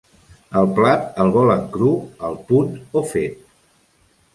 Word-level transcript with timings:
El 0.61 0.69
plat, 0.79 1.03
el 1.25 1.29
volen 1.37 1.63
cru, 1.77 1.93
al 2.31 2.41
punt 2.51 2.77
o 3.03 3.09
fet? 3.15 3.41